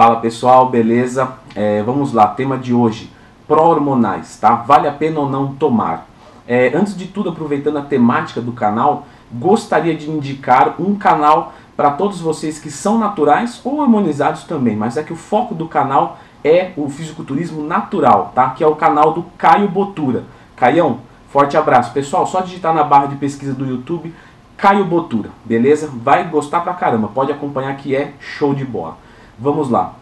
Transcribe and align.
Fala 0.00 0.16
pessoal, 0.16 0.70
beleza? 0.70 1.30
É, 1.54 1.82
vamos 1.82 2.14
lá, 2.14 2.26
tema 2.28 2.56
de 2.56 2.72
hoje, 2.72 3.12
pró-hormonais, 3.46 4.38
tá? 4.40 4.54
Vale 4.54 4.88
a 4.88 4.92
pena 4.92 5.20
ou 5.20 5.28
não 5.28 5.54
tomar? 5.54 6.06
É, 6.48 6.72
antes 6.74 6.96
de 6.96 7.06
tudo, 7.06 7.28
aproveitando 7.28 7.76
a 7.76 7.82
temática 7.82 8.40
do 8.40 8.52
canal, 8.52 9.06
gostaria 9.30 9.94
de 9.94 10.10
indicar 10.10 10.76
um 10.80 10.94
canal 10.94 11.52
para 11.76 11.90
todos 11.90 12.18
vocês 12.18 12.58
que 12.58 12.70
são 12.70 12.96
naturais 12.96 13.60
ou 13.62 13.82
harmonizados 13.82 14.44
também, 14.44 14.74
mas 14.74 14.96
é 14.96 15.02
que 15.02 15.12
o 15.12 15.16
foco 15.16 15.54
do 15.54 15.68
canal 15.68 16.16
é 16.42 16.70
o 16.78 16.88
fisiculturismo 16.88 17.62
natural, 17.62 18.32
tá? 18.34 18.48
Que 18.52 18.64
é 18.64 18.66
o 18.66 18.76
canal 18.76 19.12
do 19.12 19.24
Caio 19.36 19.68
Botura. 19.68 20.24
Caião, 20.56 21.00
forte 21.28 21.58
abraço. 21.58 21.92
Pessoal, 21.92 22.26
só 22.26 22.40
digitar 22.40 22.72
na 22.72 22.84
barra 22.84 23.04
de 23.04 23.16
pesquisa 23.16 23.52
do 23.52 23.66
YouTube 23.66 24.14
Caio 24.56 24.86
Botura, 24.86 25.28
beleza? 25.44 25.90
Vai 25.92 26.24
gostar 26.24 26.60
pra 26.60 26.72
caramba, 26.72 27.08
pode 27.08 27.30
acompanhar 27.30 27.76
que 27.76 27.94
é 27.94 28.14
show 28.18 28.54
de 28.54 28.64
bola. 28.64 28.96
Vamos 29.40 29.70
lá. 29.70 29.94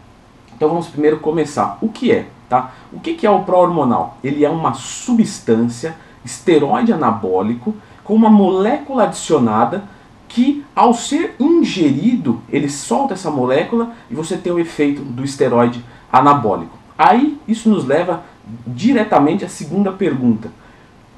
Então 0.55 0.67
vamos 0.67 0.87
primeiro 0.87 1.19
começar. 1.19 1.77
O 1.81 1.89
que 1.89 2.11
é, 2.11 2.27
tá? 2.49 2.71
O 2.91 2.99
que 2.99 3.25
é 3.25 3.29
o 3.29 3.43
pró-hormonal? 3.43 4.17
Ele 4.23 4.43
é 4.43 4.49
uma 4.49 4.73
substância 4.73 5.95
esteroide 6.25 6.91
anabólico 6.91 7.73
com 8.03 8.13
uma 8.13 8.29
molécula 8.29 9.03
adicionada 9.03 9.83
que 10.27 10.63
ao 10.75 10.93
ser 10.93 11.35
ingerido, 11.39 12.41
ele 12.49 12.69
solta 12.69 13.13
essa 13.13 13.31
molécula 13.31 13.93
e 14.11 14.15
você 14.15 14.37
tem 14.37 14.51
o 14.51 14.59
efeito 14.59 15.01
do 15.01 15.23
esteroide 15.23 15.83
anabólico. 16.11 16.77
Aí 16.97 17.39
isso 17.47 17.69
nos 17.69 17.85
leva 17.85 18.23
diretamente 18.67 19.45
à 19.45 19.49
segunda 19.49 19.91
pergunta. 19.91 20.51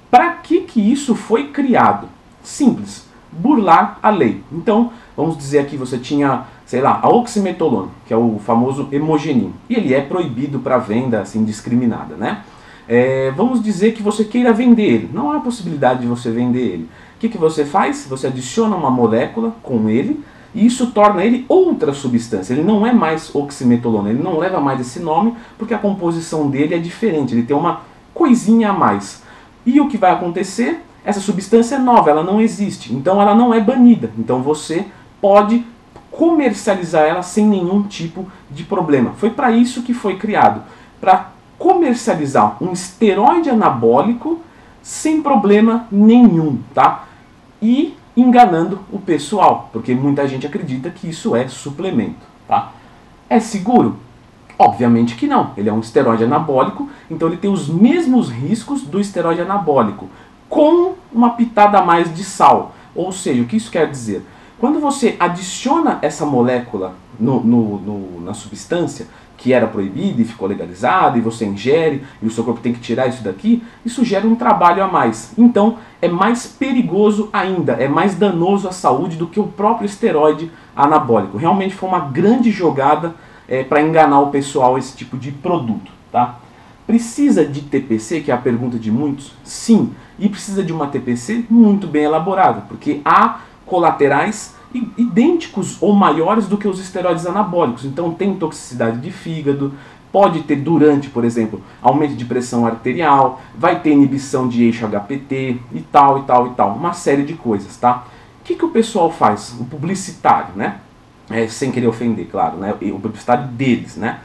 Para 0.09 0.33
que, 0.33 0.61
que 0.61 0.79
isso 0.79 1.15
foi 1.15 1.47
criado? 1.47 2.07
Simples, 2.43 3.07
burlar 3.31 3.97
a 4.01 4.09
lei. 4.09 4.43
Então, 4.51 4.91
vamos 5.15 5.37
dizer 5.37 5.59
aqui, 5.59 5.77
você 5.77 5.97
tinha, 5.97 6.45
sei 6.65 6.81
lá, 6.81 6.99
a 7.01 7.09
oximetolona, 7.09 7.89
que 8.05 8.13
é 8.13 8.17
o 8.17 8.39
famoso 8.39 8.87
hemogenin, 8.91 9.53
e 9.69 9.75
ele 9.75 9.93
é 9.93 10.01
proibido 10.01 10.59
para 10.59 10.77
venda 10.77 11.21
assim 11.21 11.43
discriminada, 11.43 12.15
né? 12.15 12.43
É, 12.87 13.31
vamos 13.31 13.61
dizer 13.63 13.93
que 13.93 14.01
você 14.01 14.23
queira 14.23 14.51
vender 14.51 14.83
ele, 14.83 15.09
não 15.13 15.31
há 15.31 15.39
possibilidade 15.39 16.01
de 16.01 16.07
você 16.07 16.29
vender 16.29 16.61
ele. 16.61 16.89
O 17.15 17.19
que, 17.19 17.29
que 17.29 17.37
você 17.37 17.63
faz? 17.63 18.05
Você 18.09 18.27
adiciona 18.27 18.75
uma 18.75 18.89
molécula 18.89 19.55
com 19.61 19.87
ele, 19.89 20.23
e 20.53 20.65
isso 20.65 20.87
torna 20.87 21.23
ele 21.23 21.45
outra 21.47 21.93
substância. 21.93 22.53
Ele 22.53 22.63
não 22.63 22.85
é 22.85 22.91
mais 22.91 23.33
oximetolona, 23.33 24.09
ele 24.09 24.21
não 24.21 24.37
leva 24.37 24.59
mais 24.59 24.81
esse 24.81 24.99
nome 24.99 25.33
porque 25.57 25.73
a 25.73 25.77
composição 25.77 26.49
dele 26.49 26.75
é 26.75 26.77
diferente, 26.77 27.33
ele 27.33 27.43
tem 27.43 27.55
uma 27.55 27.81
coisinha 28.13 28.71
a 28.71 28.73
mais. 28.73 29.23
E 29.65 29.79
o 29.79 29.87
que 29.87 29.97
vai 29.97 30.11
acontecer? 30.11 30.83
Essa 31.03 31.19
substância 31.19 31.75
é 31.75 31.79
nova, 31.79 32.09
ela 32.09 32.23
não 32.23 32.39
existe, 32.39 32.93
então 32.93 33.19
ela 33.21 33.33
não 33.33 33.53
é 33.53 33.59
banida. 33.59 34.11
Então 34.17 34.41
você 34.41 34.85
pode 35.21 35.65
comercializar 36.11 37.03
ela 37.03 37.21
sem 37.21 37.45
nenhum 37.45 37.83
tipo 37.83 38.27
de 38.49 38.63
problema. 38.63 39.13
Foi 39.17 39.29
para 39.29 39.51
isso 39.51 39.83
que 39.83 39.93
foi 39.93 40.17
criado, 40.17 40.61
para 40.99 41.29
comercializar 41.57 42.57
um 42.61 42.73
esteroide 42.73 43.49
anabólico 43.49 44.41
sem 44.81 45.21
problema 45.21 45.87
nenhum, 45.91 46.59
tá? 46.73 47.05
E 47.61 47.95
enganando 48.17 48.79
o 48.91 48.99
pessoal, 48.99 49.69
porque 49.71 49.93
muita 49.93 50.27
gente 50.27 50.45
acredita 50.45 50.89
que 50.89 51.07
isso 51.09 51.35
é 51.35 51.47
suplemento, 51.47 52.25
tá? 52.47 52.71
É 53.29 53.39
seguro? 53.39 53.97
Obviamente 54.57 55.15
que 55.15 55.27
não. 55.27 55.51
Ele 55.55 55.69
é 55.69 55.73
um 55.73 55.79
esteroide 55.79 56.23
anabólico, 56.23 56.89
então 57.09 57.27
ele 57.27 57.37
tem 57.37 57.51
os 57.51 57.69
mesmos 57.69 58.29
riscos 58.29 58.81
do 58.81 58.99
esteroide 58.99 59.41
anabólico, 59.41 60.09
com 60.49 60.95
uma 61.11 61.31
pitada 61.31 61.79
a 61.79 61.85
mais 61.85 62.13
de 62.13 62.23
sal. 62.23 62.75
Ou 62.93 63.11
seja, 63.11 63.41
o 63.41 63.45
que 63.45 63.55
isso 63.55 63.71
quer 63.71 63.89
dizer? 63.89 64.25
Quando 64.61 64.79
você 64.79 65.15
adiciona 65.19 65.97
essa 66.03 66.23
molécula 66.23 66.93
no, 67.19 67.43
no, 67.43 67.79
no, 67.79 68.21
na 68.21 68.35
substância, 68.35 69.07
que 69.35 69.53
era 69.53 69.65
proibida 69.65 70.21
e 70.21 70.23
ficou 70.23 70.47
legalizada, 70.47 71.17
e 71.17 71.21
você 71.21 71.47
ingere, 71.47 72.03
e 72.21 72.27
o 72.27 72.29
seu 72.29 72.43
corpo 72.43 72.61
tem 72.61 72.71
que 72.71 72.79
tirar 72.79 73.07
isso 73.07 73.23
daqui, 73.23 73.63
isso 73.83 74.05
gera 74.05 74.27
um 74.27 74.35
trabalho 74.35 74.83
a 74.83 74.87
mais. 74.87 75.33
Então 75.35 75.79
é 75.99 76.07
mais 76.07 76.45
perigoso 76.45 77.27
ainda, 77.33 77.73
é 77.73 77.87
mais 77.87 78.13
danoso 78.13 78.67
à 78.67 78.71
saúde 78.71 79.17
do 79.17 79.25
que 79.25 79.39
o 79.39 79.47
próprio 79.47 79.87
esteroide 79.87 80.51
anabólico. 80.75 81.39
Realmente 81.39 81.73
foi 81.73 81.89
uma 81.89 82.01
grande 82.01 82.51
jogada 82.51 83.15
é, 83.47 83.63
para 83.63 83.81
enganar 83.81 84.19
o 84.19 84.29
pessoal 84.29 84.77
esse 84.77 84.95
tipo 84.95 85.17
de 85.17 85.31
produto. 85.31 85.91
Tá? 86.11 86.37
Precisa 86.85 87.43
de 87.43 87.61
TPC, 87.61 88.21
que 88.21 88.29
é 88.29 88.35
a 88.35 88.37
pergunta 88.37 88.77
de 88.77 88.91
muitos? 88.91 89.33
Sim, 89.43 89.91
e 90.19 90.29
precisa 90.29 90.63
de 90.63 90.71
uma 90.71 90.85
TPC 90.85 91.45
muito 91.49 91.87
bem 91.87 92.03
elaborada, 92.03 92.61
porque 92.69 93.01
há 93.03 93.39
colaterais 93.71 94.53
idênticos 94.97 95.77
ou 95.81 95.93
maiores 95.93 96.45
do 96.45 96.57
que 96.57 96.67
os 96.67 96.77
esteroides 96.79 97.25
anabólicos. 97.25 97.85
Então 97.85 98.13
tem 98.13 98.35
toxicidade 98.35 98.99
de 98.99 99.11
fígado, 99.11 99.73
pode 100.11 100.41
ter 100.41 100.57
durante, 100.57 101.09
por 101.09 101.23
exemplo, 101.23 101.61
aumento 101.81 102.15
de 102.15 102.25
pressão 102.25 102.65
arterial, 102.65 103.41
vai 103.57 103.79
ter 103.79 103.91
inibição 103.91 104.49
de 104.49 104.63
eixo 104.65 104.85
HPT 104.85 105.57
e 105.73 105.79
tal 105.89 106.19
e 106.19 106.23
tal 106.23 106.47
e 106.47 106.49
tal, 106.51 106.75
uma 106.75 106.91
série 106.91 107.23
de 107.23 107.33
coisas, 107.33 107.77
tá? 107.77 108.03
O 108.41 108.43
que, 108.43 108.55
que 108.55 108.65
o 108.65 108.69
pessoal 108.69 109.09
faz? 109.09 109.55
O 109.57 109.63
publicitário, 109.63 110.53
né? 110.55 110.79
É, 111.29 111.47
sem 111.47 111.71
querer 111.71 111.87
ofender, 111.87 112.27
claro, 112.29 112.57
né? 112.57 112.73
O 112.73 112.99
publicitário 112.99 113.47
deles, 113.47 113.95
né? 113.95 114.19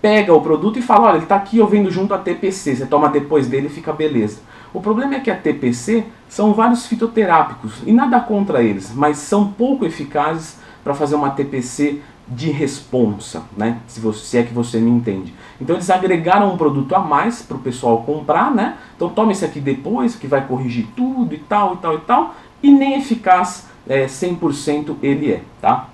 Pega 0.00 0.32
o 0.32 0.40
produto 0.40 0.78
e 0.78 0.82
fala, 0.82 1.08
olha, 1.08 1.16
ele 1.16 1.24
está 1.24 1.36
aqui, 1.36 1.58
eu 1.58 1.66
vendo 1.66 1.90
junto 1.90 2.14
a 2.14 2.18
TPC, 2.18 2.76
você 2.76 2.86
toma 2.86 3.08
depois 3.08 3.46
dele 3.46 3.66
e 3.66 3.70
fica 3.70 3.92
beleza. 3.92 4.40
O 4.72 4.80
problema 4.80 5.14
é 5.14 5.20
que 5.20 5.30
a 5.30 5.36
TPC 5.36 6.04
são 6.28 6.52
vários 6.52 6.86
fitoterápicos 6.86 7.82
e 7.86 7.92
nada 7.92 8.20
contra 8.20 8.62
eles, 8.62 8.92
mas 8.94 9.18
são 9.18 9.52
pouco 9.52 9.84
eficazes 9.84 10.58
para 10.82 10.94
fazer 10.94 11.14
uma 11.14 11.30
TPC 11.30 12.00
de 12.28 12.50
responsa, 12.50 13.44
né? 13.56 13.78
Se, 13.86 14.00
você, 14.00 14.24
se 14.24 14.38
é 14.38 14.42
que 14.42 14.52
você 14.52 14.80
me 14.80 14.90
entende. 14.90 15.32
Então 15.60 15.76
eles 15.76 15.88
agregaram 15.90 16.52
um 16.52 16.56
produto 16.56 16.94
a 16.94 16.98
mais 16.98 17.42
para 17.42 17.56
o 17.56 17.60
pessoal 17.60 18.02
comprar, 18.02 18.52
né? 18.52 18.76
Então 18.96 19.08
toma 19.08 19.32
esse 19.32 19.44
aqui 19.44 19.60
depois, 19.60 20.16
que 20.16 20.26
vai 20.26 20.44
corrigir 20.44 20.86
tudo 20.96 21.34
e 21.34 21.38
tal 21.38 21.74
e 21.74 21.76
tal 21.76 21.94
e 21.94 22.00
tal, 22.00 22.34
e 22.62 22.70
nem 22.72 22.98
eficaz 22.98 23.68
é, 23.88 24.06
100% 24.06 24.96
ele 25.02 25.32
é, 25.32 25.42
tá? 25.60 25.88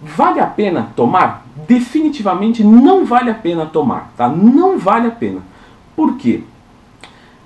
Vale 0.00 0.40
a 0.40 0.46
pena 0.46 0.90
tomar? 0.96 1.46
Definitivamente 1.68 2.64
não 2.64 3.04
vale 3.04 3.30
a 3.30 3.34
pena 3.34 3.64
tomar, 3.64 4.12
tá? 4.16 4.28
Não 4.28 4.78
vale 4.78 5.06
a 5.06 5.12
pena. 5.12 5.40
Por 5.94 6.16
quê? 6.16 6.42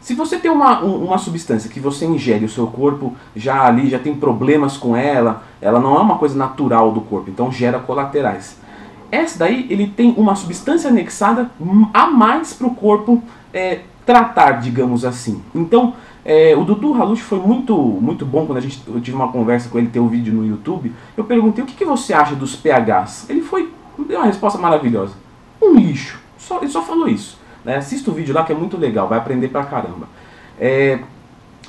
Se 0.07 0.15
você 0.15 0.39
tem 0.39 0.49
uma, 0.49 0.79
uma 0.83 1.19
substância 1.19 1.69
que 1.69 1.81
você 1.81 2.07
ingere, 2.07 2.45
o 2.45 2.49
seu 2.49 2.69
corpo 2.69 3.17
já 3.35 3.67
ali 3.67 3.91
já 3.91 3.99
tem 3.99 4.15
problemas 4.15 4.77
com 4.77 4.95
ela, 4.95 5.43
ela 5.61 5.81
não 5.81 5.97
é 5.97 5.99
uma 5.99 6.17
coisa 6.17 6.39
natural 6.39 6.93
do 6.93 7.01
corpo, 7.01 7.29
então 7.29 7.51
gera 7.51 7.81
colaterais. 7.81 8.57
Essa 9.11 9.41
daí 9.41 9.67
ele 9.69 9.89
tem 9.89 10.15
uma 10.17 10.37
substância 10.37 10.91
anexada 10.91 11.51
a 11.93 12.07
mais 12.07 12.53
para 12.53 12.69
o 12.69 12.75
corpo 12.77 13.21
é, 13.53 13.81
tratar, 14.07 14.61
digamos 14.61 15.05
assim. 15.05 15.43
Então 15.53 15.95
é, 16.25 16.55
o 16.57 16.63
Dudu 16.63 16.95
Halush 16.95 17.23
foi 17.23 17.41
muito, 17.41 17.77
muito 17.77 18.25
bom 18.25 18.47
quando 18.47 18.59
a 18.59 18.61
gente, 18.63 18.81
eu 18.87 19.01
tive 19.01 19.17
uma 19.17 19.33
conversa 19.33 19.69
com 19.69 19.77
ele, 19.77 19.89
tem 19.89 20.01
um 20.01 20.07
vídeo 20.07 20.33
no 20.33 20.47
YouTube. 20.47 20.93
Eu 21.17 21.25
perguntei 21.25 21.65
o 21.65 21.67
que, 21.67 21.75
que 21.75 21.85
você 21.85 22.15
acha 22.15 22.37
dos 22.37 22.55
pHs. 22.55 23.29
Ele 23.29 23.41
foi, 23.41 23.73
deu 24.07 24.21
uma 24.21 24.27
resposta 24.27 24.57
maravilhosa. 24.57 25.15
Um 25.61 25.75
lixo. 25.75 26.21
Só, 26.39 26.59
ele 26.59 26.69
só 26.69 26.81
falou 26.81 27.09
isso. 27.09 27.45
Né? 27.67 27.79
Assista 27.79 28.13
o 28.13 28.15
vídeo 28.15 28.33
lá 28.33 28.45
que 28.45 28.53
é 28.53 28.55
muito 28.55 28.77
legal, 28.77 29.09
vai 29.09 29.19
aprender 29.19 29.49
pra 29.49 29.65
caramba. 29.65 30.09
É, 30.57 31.01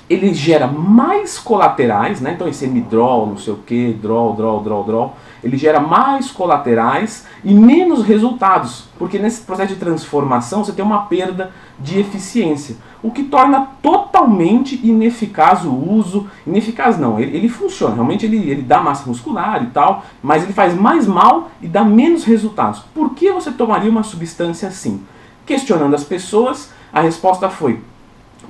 ele 0.07 0.31
gera 0.31 0.67
mais 0.67 1.39
colaterais, 1.39 2.21
né? 2.21 2.33
então 2.35 2.47
esse 2.47 2.67
midrol, 2.67 3.25
não 3.25 3.37
sei 3.37 3.51
o 3.51 3.57
que, 3.57 3.93
draw, 3.93 4.33
draw, 4.35 4.61
draw, 4.61 4.83
draw, 4.83 5.17
ele 5.43 5.57
gera 5.57 5.79
mais 5.79 6.29
colaterais 6.29 7.25
e 7.43 7.51
menos 7.51 8.03
resultados, 8.03 8.85
porque 8.99 9.17
nesse 9.17 9.41
processo 9.41 9.73
de 9.73 9.79
transformação 9.79 10.63
você 10.63 10.71
tem 10.71 10.85
uma 10.85 11.07
perda 11.07 11.51
de 11.79 11.99
eficiência, 11.99 12.77
o 13.01 13.09
que 13.09 13.23
torna 13.23 13.67
totalmente 13.81 14.79
ineficaz 14.83 15.65
o 15.65 15.73
uso, 15.73 16.27
ineficaz 16.45 16.99
não, 16.99 17.19
ele, 17.19 17.35
ele 17.35 17.49
funciona, 17.49 17.95
realmente 17.95 18.23
ele, 18.23 18.37
ele 18.49 18.61
dá 18.61 18.79
massa 18.79 19.09
muscular 19.09 19.63
e 19.63 19.67
tal, 19.67 20.05
mas 20.21 20.43
ele 20.43 20.53
faz 20.53 20.75
mais 20.75 21.07
mal 21.07 21.49
e 21.59 21.67
dá 21.67 21.83
menos 21.83 22.23
resultados. 22.23 22.83
Por 22.93 23.15
que 23.15 23.31
você 23.31 23.51
tomaria 23.51 23.89
uma 23.89 24.03
substância 24.03 24.67
assim? 24.67 25.03
Questionando 25.47 25.95
as 25.95 26.03
pessoas, 26.03 26.71
a 26.93 27.01
resposta 27.01 27.49
foi 27.49 27.81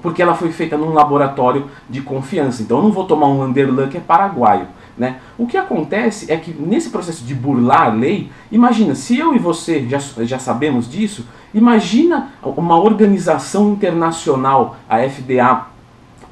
porque 0.02 0.22
ela 0.22 0.36
foi 0.36 0.52
feita 0.52 0.78
num 0.78 0.94
laboratório 0.94 1.70
de 1.90 2.02
confiança. 2.02 2.62
Então 2.62 2.78
eu 2.78 2.84
não 2.84 2.92
vou 2.92 3.06
tomar 3.06 3.28
um 3.28 3.44
Underlan 3.44 3.88
que 3.88 3.98
é 3.98 4.02
paraguaio. 4.02 4.68
Né? 4.98 5.18
O 5.38 5.46
que 5.46 5.58
acontece 5.58 6.32
é 6.32 6.38
que 6.38 6.52
nesse 6.52 6.90
processo 6.90 7.24
de 7.24 7.36
burlar 7.36 7.84
a 7.84 7.94
lei, 7.94 8.32
imagina, 8.52 8.96
se 8.96 9.18
eu 9.18 9.36
e 9.36 9.40
você 9.40 9.88
já, 9.88 10.00
já 10.24 10.40
sabemos 10.40 10.90
disso, 10.90 11.26
imagina 11.54 12.30
uma 12.44 12.80
organização 12.80 13.72
internacional, 13.72 14.76
a 14.90 14.98
FDA, 15.08 15.68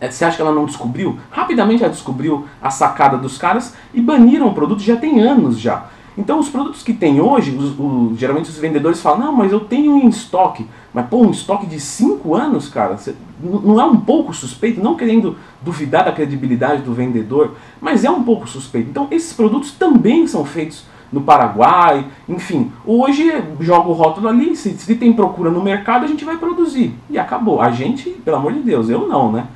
é, 0.02 0.10
você 0.10 0.26
acha 0.26 0.36
que 0.36 0.42
ela 0.42 0.52
não 0.52 0.66
descobriu? 0.66 1.20
Rapidamente 1.30 1.84
ela 1.84 1.92
descobriu 1.92 2.46
a 2.62 2.70
sacada 2.70 3.18
dos 3.18 3.38
caras 3.38 3.76
e 3.94 4.02
baniram 4.02 4.48
o 4.48 4.54
produto 4.54 4.82
já 4.82 4.96
tem 4.96 5.22
anos 5.22 5.60
já. 5.60 5.86
Então 6.18 6.40
os 6.40 6.50
produtos 6.50 6.82
que 6.82 6.94
tem 6.94 7.20
hoje, 7.20 7.52
os, 7.52 8.18
geralmente 8.18 8.50
os 8.50 8.58
vendedores 8.58 9.02
falam, 9.02 9.26
não, 9.26 9.34
mas 9.34 9.52
eu 9.52 9.60
tenho 9.60 9.98
em 9.98 10.08
estoque. 10.08 10.66
Mas 10.94 11.08
pô, 11.08 11.18
um 11.18 11.32
estoque 11.32 11.66
de 11.66 11.80
5 11.80 12.34
anos, 12.34 12.70
cara, 12.70 12.98
você, 12.98 13.14
não 13.42 13.80
é 13.80 13.86
um 13.86 13.98
pouco 13.98 14.34
suspeito, 14.34 14.82
não 14.82 14.96
querendo 14.96 15.36
duvidar 15.62 16.06
da 16.06 16.12
credibilidade 16.12 16.84
do 16.84 16.94
vendedor, 16.94 17.56
mas 17.82 18.06
é 18.06 18.10
um 18.10 18.24
pouco 18.24 18.48
suspeito. 18.48 18.90
Então 18.90 19.08
esses 19.12 19.34
produtos 19.34 19.72
também 19.72 20.26
são 20.26 20.46
feitos 20.46 20.86
no 21.12 21.22
Paraguai, 21.22 22.06
enfim. 22.28 22.72
Hoje 22.86 23.32
joga 23.60 23.90
o 23.90 23.94
rótulo 23.94 24.28
ali, 24.28 24.56
se, 24.56 24.72
se 24.78 24.96
tem 24.96 25.14
procura 25.14 25.52
no 25.52 25.62
mercado, 25.62 26.06
a 26.06 26.08
gente 26.08 26.26
vai 26.26 26.38
produzir. 26.38 26.94
E 27.10 27.18
acabou. 27.18 27.62
A 27.62 27.72
gente, 27.72 28.10
pelo 28.10 28.38
amor 28.38 28.54
de 28.54 28.60
Deus, 28.60 28.90
eu 28.90 29.08
não, 29.08 29.32
né? 29.32 29.48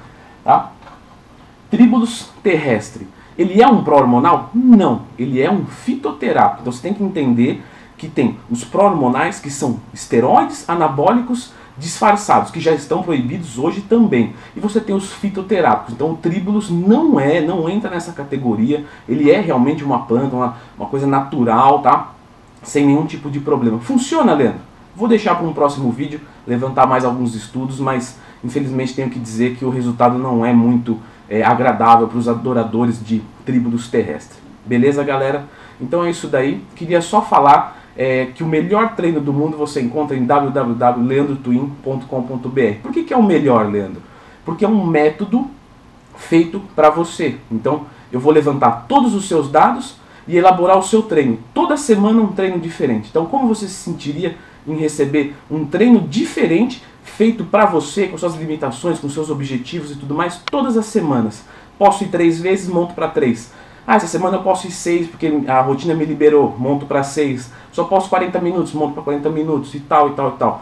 Tá? 0.44 0.71
Tribulus 1.69 2.29
terrestre. 2.44 3.07
Ele 3.39 3.62
é 3.62 3.68
um 3.68 3.86
pró-hormonal? 3.86 4.50
Não. 4.53 5.03
Ele 5.18 5.41
é 5.41 5.50
um 5.50 5.65
fitoterápico. 5.65 6.59
Então 6.59 6.74
você 6.74 6.81
tem 6.81 6.94
que 6.94 7.01
entender 7.01 7.63
que 7.97 8.09
tem 8.09 8.38
os 8.51 8.65
pró-hormonais, 8.65 9.39
que 9.39 9.50
são 9.50 9.80
esteroides 9.94 10.69
anabólicos 10.69 11.53
disfarçados, 11.77 12.51
que 12.51 12.59
já 12.59 12.74
estão 12.74 13.01
proibidos 13.01 13.57
hoje 13.57 13.80
também. 13.80 14.33
E 14.57 14.59
você 14.59 14.81
tem 14.81 14.94
os 14.94 15.13
fitoterápicos. 15.13 15.94
Então 15.94 16.12
o 16.12 16.18
tribulus 16.18 16.69
não 16.69 17.18
é, 17.18 17.39
não 17.39 17.69
entra 17.69 17.89
nessa 17.89 18.12
categoria. 18.12 18.83
Ele 19.07 19.31
é 19.31 19.39
realmente 19.39 19.85
uma 19.85 20.00
planta, 20.00 20.35
uma, 20.35 20.57
uma 20.77 20.89
coisa 20.89 21.07
natural, 21.07 21.80
tá? 21.80 22.09
Sem 22.62 22.88
nenhum 22.88 23.06
tipo 23.06 23.31
de 23.31 23.39
problema. 23.39 23.80
Funciona, 23.80 24.33
Leandro? 24.33 24.59
Vou 24.94 25.07
deixar 25.07 25.35
para 25.35 25.47
um 25.47 25.53
próximo 25.53 25.89
vídeo 25.94 26.19
levantar 26.45 26.85
mais 26.85 27.06
alguns 27.06 27.33
estudos, 27.35 27.80
mas 27.80 28.19
infelizmente 28.44 28.94
tenho 28.94 29.09
que 29.09 29.18
dizer 29.18 29.56
que 29.56 29.63
o 29.63 29.69
resultado 29.69 30.18
não 30.18 30.45
é 30.45 30.51
muito 30.51 31.00
é, 31.30 31.44
agradável 31.44 32.08
para 32.08 32.18
os 32.18 32.28
adoradores 32.28 33.06
de 33.06 33.22
tribulus 33.46 33.88
terrestre. 33.88 34.40
Beleza, 34.66 35.04
galera? 35.04 35.46
Então 35.80 36.04
é 36.04 36.10
isso 36.10 36.28
daí. 36.28 36.64
Queria 36.76 37.02
só 37.02 37.22
falar 37.22 37.80
é, 37.96 38.26
que 38.28 38.44
o 38.44 38.48
melhor 38.48 38.96
treino 38.96 39.22
do 39.22 39.31
mundo 39.31 39.56
você 39.58 39.80
encontra 39.81 40.18
em 40.18 40.26
www.leandrotwin.com.br. 40.26 42.81
Por 42.81 42.92
que, 42.92 43.04
que 43.04 43.14
é 43.14 43.18
o 43.18 43.24
melhor, 43.24 43.70
Leandro? 43.70 44.02
Porque 44.44 44.66
é 44.66 44.68
um 44.68 44.84
método 44.86 45.48
feito 46.16 46.60
para 46.76 46.90
você. 46.90 47.38
Então, 47.52 47.86
eu 48.12 48.20
vou 48.20 48.34
levantar 48.34 48.86
todos 48.88 49.14
os 49.14 49.28
seus 49.28 49.52
dados 49.52 49.98
e 50.28 50.36
elaborar 50.38 50.78
o 50.78 50.84
seu 50.84 51.04
treino. 51.04 51.40
Toda 51.54 51.78
semana 51.78 52.22
um 52.22 52.34
treino 52.34 52.60
diferente. 52.60 53.08
Então, 53.10 53.26
como 53.26 53.48
você 53.48 53.68
se 53.68 53.74
sentiria 53.74 54.36
em 54.68 54.76
receber 54.76 55.36
um 55.50 55.66
treino 55.66 56.02
diferente 56.02 56.84
feito 57.19 57.44
para 57.44 57.66
você, 57.66 58.07
com 58.07 58.18
suas 58.18 58.36
limitações, 58.36 58.98
com 58.98 59.10
seus 59.10 59.30
objetivos 59.30 59.92
e 59.92 59.95
tudo 59.95 60.16
mais, 60.16 60.42
todas 60.50 60.77
as 60.77 60.86
semanas? 60.86 61.44
Posso 61.77 62.06
ir 62.06 62.07
três 62.07 62.39
vezes, 62.39 62.69
monto 62.69 62.94
para 62.94 63.10
três. 63.10 63.51
Ah, 63.86 63.98
essa 63.98 64.07
semana 64.07 64.38
eu 64.38 64.42
posso 64.42 64.68
ir 64.68 64.71
seis 64.71 65.06
porque 65.06 65.30
a 65.45 65.60
rotina 65.60 65.94
me 65.94 66.06
liberou, 66.06 66.56
monto 66.57 66.86
para 66.86 67.04
seis. 67.04 67.51
Só 67.74 67.83
posso 67.83 68.07
40 68.07 68.39
minutos, 68.39 68.71
monto 68.71 68.94
para 68.94 69.04
40 69.04 69.30
minutos 69.31 69.75
e 69.75 69.81
tal 69.81 70.12
e 70.12 70.13
tal 70.13 70.30
e 70.30 70.38
tal. 70.38 70.62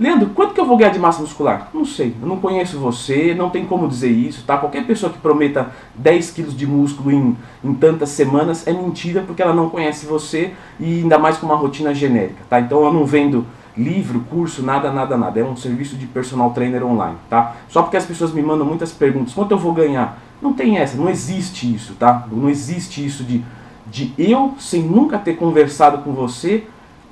Leandro, 0.00 0.30
quanto 0.30 0.54
que 0.54 0.60
eu 0.60 0.64
vou 0.64 0.78
ganhar 0.78 0.92
de 0.92 0.98
massa 0.98 1.20
muscular? 1.20 1.68
Não 1.74 1.84
sei, 1.84 2.14
eu 2.22 2.26
não 2.26 2.38
conheço 2.38 2.78
você, 2.78 3.34
não 3.34 3.50
tem 3.50 3.66
como 3.66 3.86
dizer 3.86 4.10
isso, 4.10 4.44
tá? 4.46 4.56
Qualquer 4.56 4.86
pessoa 4.86 5.12
que 5.12 5.18
prometa 5.18 5.72
10 5.94 6.30
quilos 6.30 6.56
de 6.56 6.66
músculo 6.66 7.12
em, 7.12 7.36
em 7.62 7.74
tantas 7.74 8.08
semanas 8.08 8.66
é 8.66 8.72
mentira 8.72 9.24
porque 9.26 9.42
ela 9.42 9.52
não 9.52 9.68
conhece 9.68 10.06
você 10.06 10.54
e 10.80 11.02
ainda 11.02 11.18
mais 11.18 11.36
com 11.36 11.44
uma 11.44 11.56
rotina 11.56 11.92
genérica, 11.92 12.44
tá? 12.48 12.58
Então 12.60 12.82
eu 12.82 12.94
não 12.94 13.04
vendo 13.04 13.44
livro, 13.78 14.20
curso, 14.28 14.62
nada, 14.62 14.90
nada, 14.90 15.16
nada. 15.16 15.40
É 15.40 15.44
um 15.44 15.56
serviço 15.56 15.96
de 15.96 16.06
personal 16.06 16.50
trainer 16.50 16.84
online, 16.84 17.16
tá? 17.30 17.54
Só 17.68 17.82
porque 17.82 17.96
as 17.96 18.04
pessoas 18.04 18.32
me 18.32 18.42
mandam 18.42 18.66
muitas 18.66 18.92
perguntas, 18.92 19.32
quanto 19.32 19.52
eu 19.52 19.58
vou 19.58 19.72
ganhar? 19.72 20.20
Não 20.42 20.52
tem 20.52 20.78
essa, 20.78 20.96
não 20.96 21.08
existe 21.08 21.72
isso, 21.72 21.94
tá? 21.94 22.26
Não 22.30 22.48
existe 22.48 23.04
isso 23.04 23.24
de, 23.24 23.44
de 23.86 24.12
eu, 24.18 24.54
sem 24.58 24.82
nunca 24.82 25.18
ter 25.18 25.34
conversado 25.34 25.98
com 25.98 26.12
você, 26.12 26.64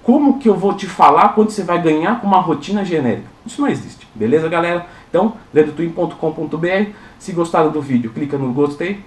como 0.02 0.38
que 0.38 0.48
eu 0.48 0.54
vou 0.54 0.74
te 0.74 0.86
falar 0.86 1.30
quando 1.30 1.50
você 1.50 1.64
vai 1.64 1.82
ganhar 1.82 2.20
com 2.20 2.26
uma 2.28 2.38
rotina 2.38 2.84
genérica? 2.84 3.26
Isso 3.44 3.60
não 3.60 3.69
existe, 3.69 4.06
beleza, 4.14 4.48
galera? 4.48 4.86
Então, 5.08 5.34
ledotwin.com.br. 5.52 6.90
Se 7.19 7.32
gostaram 7.32 7.70
do 7.70 7.80
vídeo, 7.80 8.12
clica 8.12 8.38
no 8.38 8.52
gostei, 8.52 9.00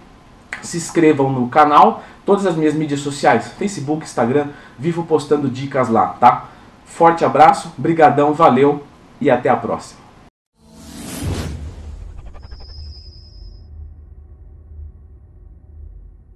se 0.61 0.75
inscrevam 0.77 1.31
no 1.31 1.47
canal, 1.47 2.03
todas 2.25 2.45
as 2.45 2.55
minhas 2.55 2.73
mídias 2.73 2.99
sociais, 2.99 3.47
Facebook, 3.57 4.03
Instagram, 4.03 4.47
vivo 4.77 5.03
postando 5.03 5.47
dicas 5.47 5.87
lá, 5.87 6.07
tá? 6.19 6.49
Forte 6.89 7.23
abraço, 7.23 7.71
brigadão, 7.77 8.33
valeu 8.33 8.83
e 9.21 9.29
até 9.29 9.47
a 9.47 9.55
próxima. 9.55 10.08